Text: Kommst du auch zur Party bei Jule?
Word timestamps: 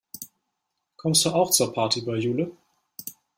Kommst 0.97 1.25
du 1.25 1.29
auch 1.29 1.51
zur 1.51 1.73
Party 1.73 2.01
bei 2.01 2.15
Jule? 2.17 2.51